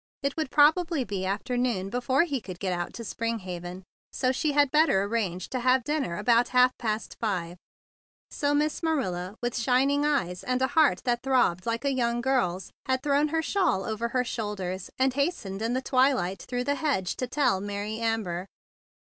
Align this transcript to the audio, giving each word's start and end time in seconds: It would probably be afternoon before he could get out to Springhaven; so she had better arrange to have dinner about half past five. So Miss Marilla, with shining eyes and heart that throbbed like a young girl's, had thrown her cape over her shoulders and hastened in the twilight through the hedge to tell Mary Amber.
It 0.23 0.35
would 0.35 0.49
probably 0.49 1.03
be 1.03 1.27
afternoon 1.27 1.91
before 1.91 2.23
he 2.23 2.41
could 2.41 2.57
get 2.57 2.73
out 2.73 2.91
to 2.95 3.03
Springhaven; 3.03 3.83
so 4.11 4.31
she 4.31 4.53
had 4.53 4.71
better 4.71 5.03
arrange 5.03 5.47
to 5.49 5.59
have 5.59 5.83
dinner 5.83 6.17
about 6.17 6.47
half 6.57 6.71
past 6.79 7.15
five. 7.21 7.57
So 8.31 8.55
Miss 8.55 8.81
Marilla, 8.81 9.35
with 9.43 9.55
shining 9.55 10.03
eyes 10.03 10.43
and 10.43 10.59
heart 10.59 11.01
that 11.03 11.21
throbbed 11.21 11.67
like 11.67 11.85
a 11.85 11.93
young 11.93 12.19
girl's, 12.19 12.71
had 12.87 13.03
thrown 13.03 13.27
her 13.27 13.43
cape 13.43 13.55
over 13.63 14.07
her 14.07 14.23
shoulders 14.23 14.89
and 14.97 15.13
hastened 15.13 15.61
in 15.61 15.73
the 15.73 15.83
twilight 15.83 16.41
through 16.41 16.63
the 16.63 16.73
hedge 16.81 17.15
to 17.17 17.27
tell 17.27 17.61
Mary 17.61 17.99
Amber. 17.99 18.47